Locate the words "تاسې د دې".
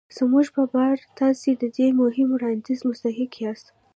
1.19-1.87